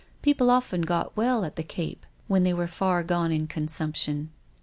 People 0.23 0.49
often 0.49 0.81
got 0.81 1.15
well 1.15 1.45
at 1.45 1.57
the 1.57 1.61
Cape 1.63 2.07
when 2.27 2.41
they 2.41 2.55
were 2.55 2.65
far 2.65 3.03
gone 3.03 3.31
in 3.31 3.45
con 3.45 3.67
sumption. 3.67 4.29